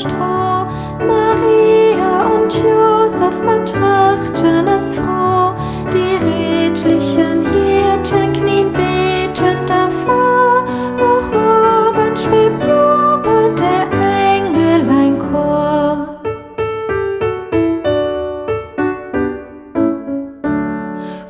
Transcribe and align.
Stroh. 0.00 0.64
Maria 1.06 2.24
und 2.34 2.50
Josef 2.54 3.38
betrachten 3.42 4.66
es 4.68 4.90
froh. 4.92 5.52
Die 5.92 6.16
redlichen 6.16 7.44
Hirten 7.52 8.32
knien 8.32 8.72
betend 8.72 9.68
davor. 9.68 10.64
Hoch 10.98 11.28
oben 11.34 12.16
schwebt 12.16 12.62
jubelnd 12.64 13.60
der 13.60 13.86
Engel 13.92 14.88
ein 14.88 15.18
Chor. 15.18 16.16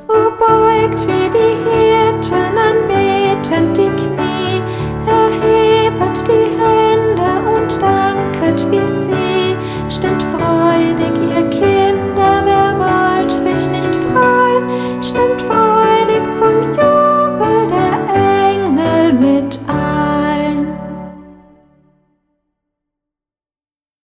Wo 0.07 0.21
beugt 0.39 1.09
wie 1.09 1.20